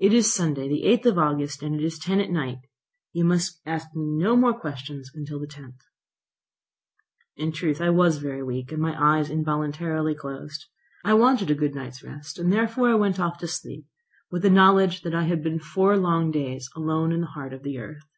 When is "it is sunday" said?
0.00-0.66